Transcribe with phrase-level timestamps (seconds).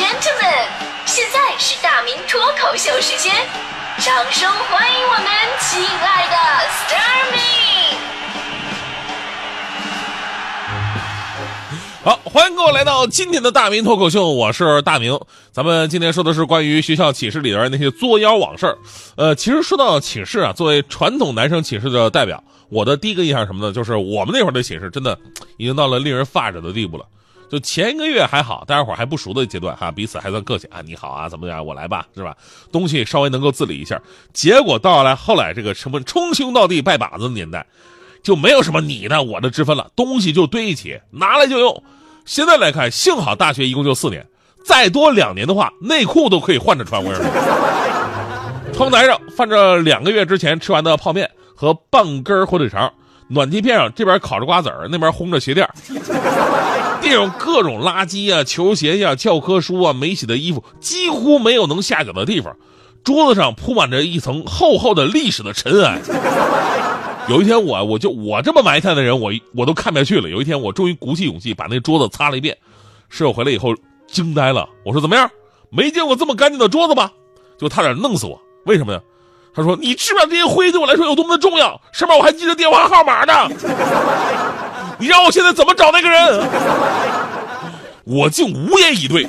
[0.00, 0.64] gentlemen，
[1.04, 3.34] 现在是大明脱口秀时间，
[3.98, 5.26] 掌声欢迎我们
[5.60, 6.36] 亲爱的
[6.70, 7.38] s t a r m y
[12.02, 15.20] 好，欢迎各位来到今天的大明脱口秀，我是大明。
[15.52, 18.74] 咱们今天说的是关于学校寝室里边那些作妖往事。
[19.16, 23.70] 呃，其实说到寝室啊，作为传统男生寝室的代表，我的第一个印象是什么呢？
[23.70, 25.18] 就是我们那会儿的寝室真的
[25.58, 27.04] 已经到了令人发指的地步了。
[27.50, 32.36] 就前一个月还好，大家伙还不熟的阶段哈，彼此还算客气啊，你好啊，怎么样，我来吧，是吧？
[32.70, 34.00] 东西稍微能够自理一下。
[34.32, 37.66] 结果到来后来这个什么称兄道弟拜把子的年代，
[38.22, 41.82] 就没有什么你的我的之分了，东西就堆一起，拿来就用。
[42.24, 44.24] 现在来看，幸好大学一共就四年，
[44.64, 47.02] 再多两年的话，内裤都可以换着穿。
[47.02, 52.92] 我跟你说，窗台上放着两个月之前吃完的泡面和半根火腿肠，
[53.30, 55.66] 暖气片上这边烤着瓜子儿，那边烘着鞋垫。
[57.00, 62.54] 地上各种垃圾啊、球鞋呀、教科书啊、没洗的衣服，几乎没有能下脚的地方。
[63.02, 65.98] 桌子上铺满着一层厚厚的历史的尘埃。
[67.28, 70.28] 有一天我我就我这么埋汰的人，我我都看不下去了。
[70.28, 72.56] 有一天我终于鼓起勇气把那桌子擦了一遍。
[73.08, 73.74] 室友回来以后
[74.06, 75.30] 惊呆了，我说怎么样？
[75.70, 77.12] 没见过这么干净的桌子吧？
[77.56, 78.40] 就差点弄死我。
[78.66, 79.00] 为什么呀？
[79.54, 81.80] 他说你知不知道这些灰对我来说有多么的重要？
[81.92, 83.32] 上面我还记着电话号码呢。
[84.98, 86.48] 你让我现在怎么找那个人？
[88.04, 89.28] 我竟无言以对。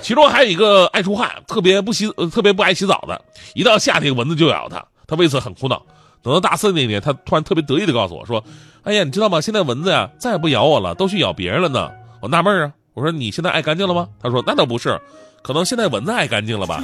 [0.00, 3.20] 其中还有一个爱出汗、特别不洗、特别不爱洗澡的，
[3.54, 5.80] 一到夏天蚊子就咬他，他为此很苦恼。
[6.22, 8.42] 等到大四那年，他突然特别得意的告诉我说
[8.82, 9.40] ：“哎呀，你知道吗？
[9.40, 11.90] 现在蚊子呀再也不咬我了，都去咬别人了呢。”
[12.20, 15.00] 我纳闷啊，我说：“你现在爱干净了吗？”他说：“那倒不是，
[15.42, 16.80] 可能现在蚊子爱干净了吧。”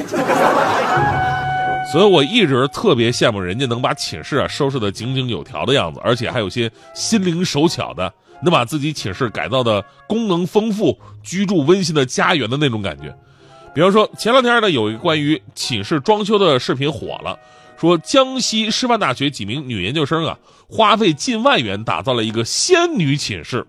[1.90, 13.16] 所以我一直特别羡慕人家能把寝室啊收拾的井井有条的样子，而且还有些心灵手巧的，能把自己寝室改造的功能丰富、居住温馨的家园的那种感觉。
[13.74, 17.38] 比方说，前两天呢有一个关于寝室装修的视频火了，
[17.80, 20.38] 说江西师范大学几名女研究生啊，
[20.68, 23.66] 花费近万元打造了一个仙女寝室，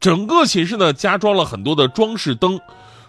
[0.00, 2.60] 整个寝室呢加装了很多的装饰灯，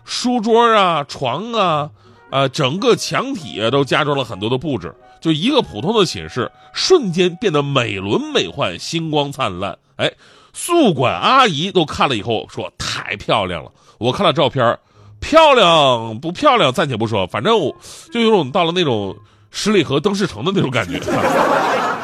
[0.06, 1.90] 书桌啊、床啊。
[2.34, 9.78] 啊，整个墙体都加装了很多的布置，就一个普通的寝室，瞬间变得美轮美奂、星光灿烂。
[9.98, 10.12] 哎，
[10.52, 13.72] 宿管阿姨都看了以后说太漂亮了。
[14.00, 14.80] 我看了照片，
[15.20, 17.76] 漂亮不漂亮暂且不说，反正我
[18.12, 19.16] 就有种到了那种
[19.52, 21.00] 十里河灯饰城的那种感觉。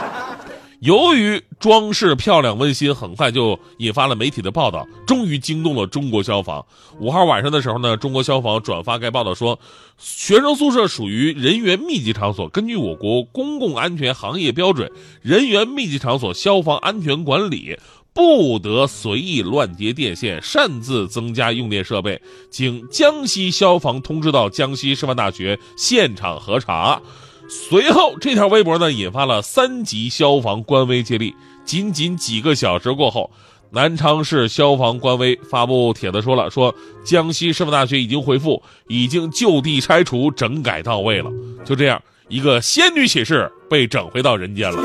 [0.80, 6.66] 由于装饰漂亮温馨，很快就引发了媒体的报道，终于惊动了中国消防。
[7.00, 9.60] 五号晚上的时候呢，中国消防转发该报道说，
[9.98, 14.90] 学生宿舍属于人员密集场所，根据我国公共安全行业标准，
[15.22, 17.78] 人员密集场所消防安全管理
[18.14, 27.02] 不得随意乱接电线，擅自增加用电设备，请江西消防通知到江西师范大学现场核查。
[27.50, 31.36] 随后，这条微博呢引发了三级消防官微接力。
[31.66, 33.30] 仅仅几个小时过后，
[33.72, 36.74] 南昌市消防官微发布帖子说了，说
[37.04, 41.32] 江西师范大学已经回复，已经就地拆除，整改到位了。
[41.66, 44.81] 就这样，一个仙女寝室被整回到人间了。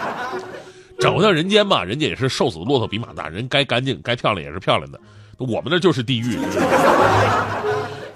[0.98, 5.00] 整回到人间嘛，人家也是瘦死的骆驼比马大，人该干净该漂亮也是漂亮的，
[5.38, 6.38] 我们那就是地狱。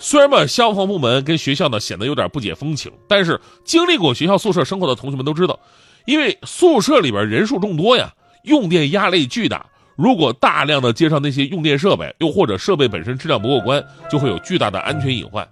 [0.04, 5.58] 虽然吧，消防部门跟学校呢显得有点不解风情，但是经历过学校宿舍生活的同学们都知道，
[6.04, 8.12] 因为宿舍里边人数众多呀，
[8.42, 9.64] 用电压力巨大。
[9.96, 15.48] 如果大量的接上那些用电设备，又或者设备本身质量不过关，就会有巨大的安全隐患。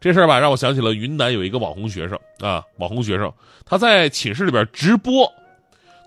[0.00, 3.30] 这事儿吧，让我想起了云南有一个网红学生啊，网红学生
[3.66, 5.30] 他在寝室里边直播，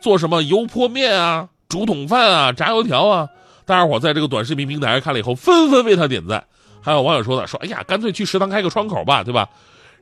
[0.01, 3.29] 做什么油泼面啊、竹筒饭啊、炸油条啊，
[3.63, 6.45] 大家伙在这个短视频平台看了以后，纷纷为他点赞。
[6.85, 9.49] 还有网友说的说，哎呀，干脆去食堂开个窗口吧，对吧？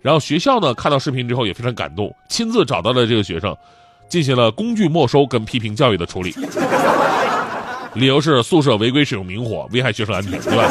[0.02, 3.56] 然后学校呢看到视频之后也非常感动，亲自找到了这个学生，
[4.10, 6.36] 进行了工具没收跟批评教育的处理。
[7.96, 10.68] 理由是宿舍违规使用明火，危害学生安全，对吧？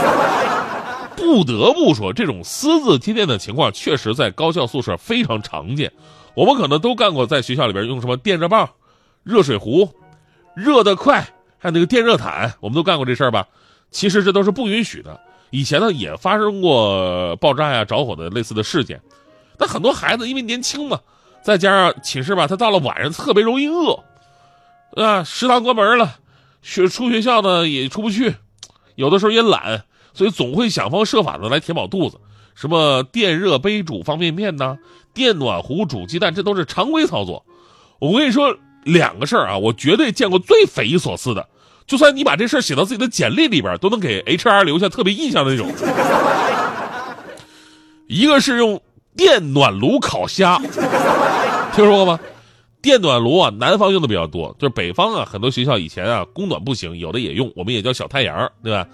[1.16, 5.90] 不得不说，这种私自接电的情况确实在高校宿舍非常常见。
[6.34, 8.68] 我们可能都干过在学校里边用什么电热棒、
[9.22, 9.88] 热水壶、
[10.54, 11.26] 热得快，
[11.58, 13.46] 还有那个电热毯，我们都干过这事儿吧？
[13.90, 15.18] 其实这都是不允许的。
[15.52, 19.00] 以前呢也发生过爆炸呀、着火的类似的事件，
[19.58, 20.98] 但很多孩子因为年轻嘛，
[21.44, 24.02] 再加上寝室吧，他到了晚上特别容易饿，
[24.96, 26.16] 啊，食堂关门了，
[26.62, 28.34] 学出学校呢也出不去，
[28.94, 29.84] 有的时候也懒，
[30.14, 32.18] 所以总会想方设法的来填饱肚子，
[32.54, 34.78] 什么电热杯煮方便面呐，
[35.12, 37.44] 电暖壶煮鸡蛋，这都是常规操作。
[37.98, 41.46] 我跟你说两个事儿啊，我绝对见过最匪夷所思的。
[41.92, 45.70] 就算你把这事写到自己的简历里边，都能给 HR 留下特别印象的那种。
[48.06, 48.80] 一个是用
[49.14, 50.56] 电暖炉烤虾，
[51.74, 52.18] 听说过吗？
[52.80, 58.86] 电暖炉啊，南方用的比较多，就是北方啊，很多学校以前啊供暖不行，有的也用，我们也叫小太阳，对吧？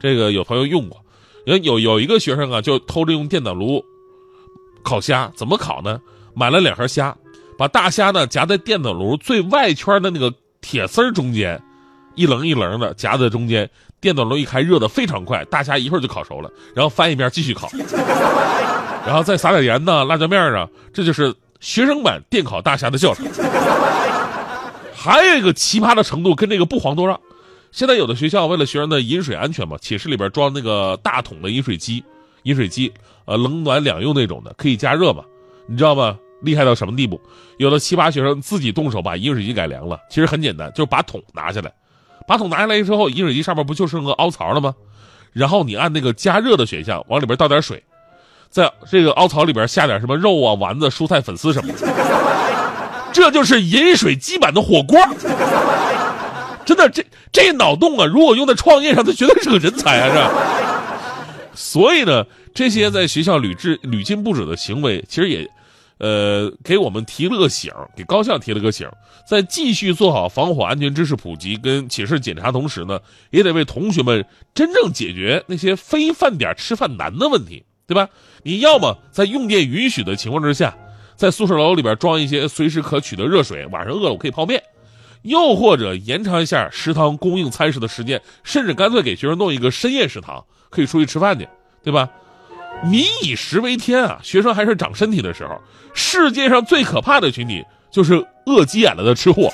[0.00, 1.00] 这个有朋友用过，
[1.46, 3.80] 有有有一个学生啊，就偷着用电暖炉
[4.82, 6.00] 烤虾，怎么烤呢？
[6.34, 7.16] 买了两盒虾，
[7.56, 11.62] 把大虾呢夹在电暖炉最外圈的那个铁丝中间，
[12.14, 13.68] 一棱一棱的夹在中间，
[14.00, 17.70] 电暖炉一开，热的非常快，大虾一会儿就烤熟了，然后翻一面继续烤，
[19.06, 23.26] 然后再撒点盐呢，辣椒面啊，这就是学生版电烤大虾的教程。
[24.94, 27.18] 还有一个奇葩的程度跟这个不遑多让，
[27.72, 32.04] 现在有的学校为了学生的饮水安全嘛，寝室里边装那个大桶的饮水机，
[32.42, 32.92] 饮水机
[33.24, 35.24] 呃冷暖两用那种的，可以加热嘛，
[35.66, 36.18] 你知道吗？
[36.42, 37.20] 厉害到什么地步？
[37.58, 41.70] 有的奇葩学生自己动手把饮水机改凉了，其实很简单，就是把桶拿下来，
[42.30, 44.72] 马桶拿下来之后，饮水机上面不就剩个凹槽了吗？
[45.32, 47.82] 然后你按那个加热的选项往里边倒点水，
[48.48, 51.88] 在这个凹槽里边下点什么肉啊、丸子、蔬菜、粉丝什么的，
[53.12, 54.96] 这就是饮水机版的火锅。
[56.64, 60.30] 真的，这这脑洞啊，如果用在创业上，他绝对是个人才啊，是吧？
[61.52, 62.24] 所以呢，
[62.54, 65.50] 这些在学校屡制屡禁不止的行为，其实也，
[66.00, 68.88] 呃，给我们提了个醒，给高校提了个醒，
[69.28, 72.98] 在继续做好防火安全知识普及跟寝室检查同时呢，
[73.30, 74.24] 也得为同学们
[74.54, 78.08] 真正解决那些非饭点吃饭难的问题，对吧？
[78.42, 80.74] 你要么在用电允许的情况之下，
[81.16, 84.62] 在宿舍楼里边装一些随时可取的热水，晚上饿了我可以泡面。
[85.20, 91.46] 又或者延长一下食堂供应餐食的时间，甚至干脆给学生弄一个深夜食堂，可以出去吃饭去，
[91.82, 92.08] 对吧？
[92.84, 94.18] 民以食为天啊！
[94.22, 95.60] 学生还是长身体的时候，
[95.92, 99.50] 世界上最可怕的群体就是饿急眼了的吃货，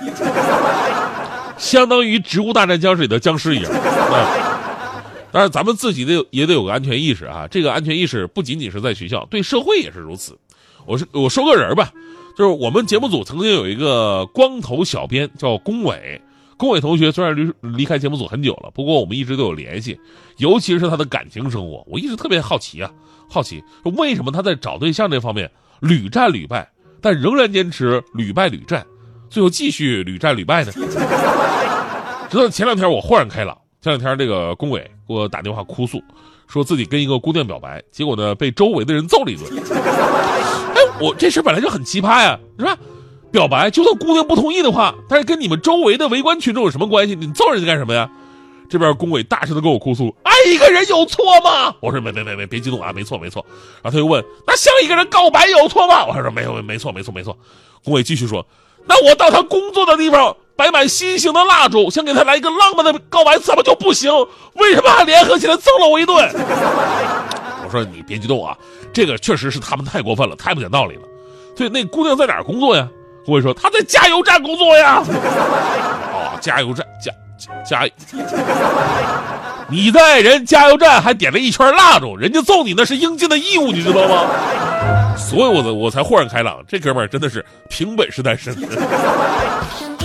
[1.58, 3.73] 相当于《植物大战僵尸》里的僵尸一样。
[3.73, 4.26] 啊，
[5.32, 7.46] 但是，咱们自己得也得有个安全意识啊！
[7.50, 10.38] 这个安全意识不仅仅是在学校，对社会也是如此。
[10.84, 11.90] 我是我说个人吧。
[12.37, 16.20] 就是我们节目组曾经有一个光头小编叫龚伟，
[16.56, 20.00] 龚伟同学虽然离离开节目组很久了，不过我们一直都有联系，
[20.38, 22.91] 尤其是他的感情生活，我一直特别好奇啊，
[23.29, 23.62] 好奇
[23.97, 25.50] 为什么他在找对象这方面
[25.81, 26.67] 屡战屡败，
[27.03, 28.87] 但仍然坚持屡败屡战，
[29.29, 30.73] 最后继续屡战屡败呢？
[32.31, 36.03] 直到前两天我豁然开朗，前两天这个龚伟给我打电话哭诉，
[36.49, 39.47] 说自己跟一个姑娘表白，结果呢被周围的人揍了一顿。
[40.75, 42.76] 哎我这事本来就很奇葩呀，是吧？
[43.37, 47.15] 表白就算姑娘不同意的话，但是跟你们周围的围观群众有什么关系？
[47.15, 48.09] 你揍人家干什么呀？
[48.71, 53.44] 这边龚伟大声的跟我哭诉：“爱一个人有错吗？”我说：“没没没没，别激动啊，没错没错。”
[53.85, 57.37] 然后他又问：“那向一个人告白有错吗？”我说：“没有没错没错没错。”
[57.85, 58.44] 龚伟继续说
[58.88, 64.11] ：“那我到他工作的地方摆满心形的蜡烛，想给他来一个浪漫的告白，怎么就不行？
[64.55, 66.17] 为什么还联合起来揍了我一顿？”
[67.62, 68.56] 我说你别激动啊，
[68.94, 71.03] 这个确实是他们太过分了，太不讲道理了。
[71.55, 72.89] 所以那姑娘在哪儿工作呀？
[73.26, 75.02] 我会说他在加油站工作呀。
[75.02, 77.12] 哦，加油站加
[77.64, 77.87] 加，
[79.69, 84.26] 你在人加油站还点了一圈蜡烛，人家揍你那是应尽的义务，你知道吗？
[85.17, 88.55] 所以我的我才豁然开朗，这哥们儿真的是凭本事单身。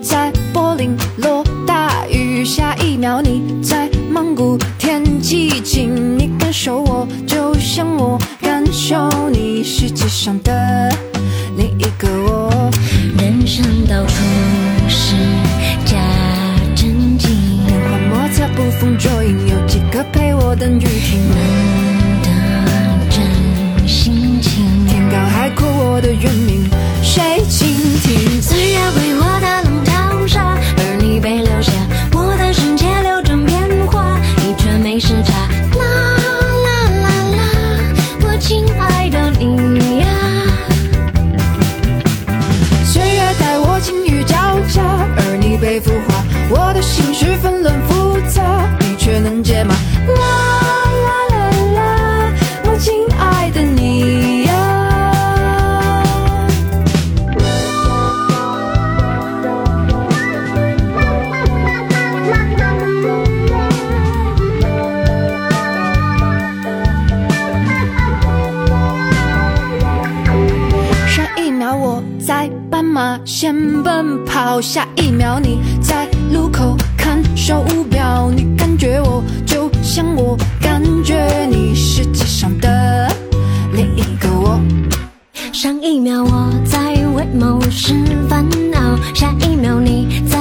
[0.00, 10.94] 在柏林落大雨，下一秒你在蒙古天气晴，你感受我就像我感受你，世界上的
[11.56, 12.70] 另一个我。
[13.18, 14.14] 人生到处
[14.88, 15.14] 是
[15.84, 15.96] 假
[16.74, 17.30] 正经，
[17.66, 21.91] 变幻莫测，捕风捉影，有几个陪我等雨停？
[72.92, 83.10] 马先奔跑，下一秒你在路口看手表，你感觉我就像我感觉你，世界上的
[83.72, 84.60] 另一个我。
[85.54, 87.94] 上一秒我在为某事
[88.28, 90.31] 烦恼，下一秒你在。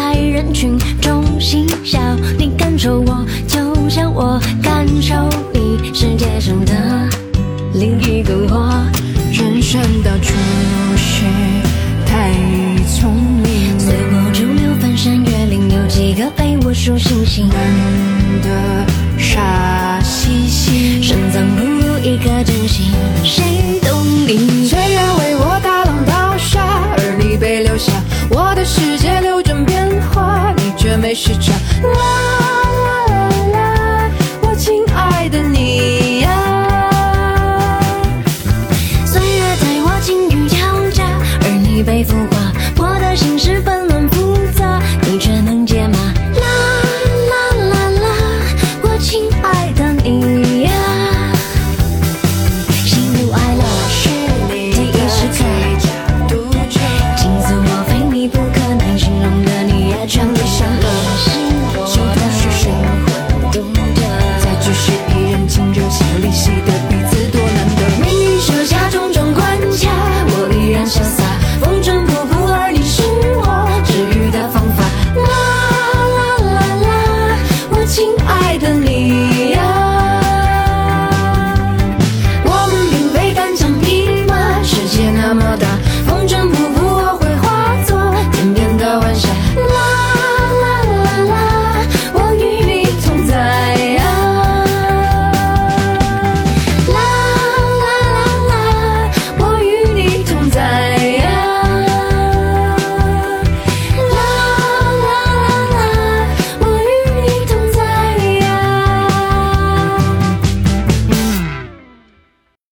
[22.71, 24.65] 心，谁懂你？
[24.65, 26.87] 谁愿为我大浪淘沙？
[26.97, 27.91] 而你被留下，
[28.29, 31.51] 我的世界流转变化，你却没时差。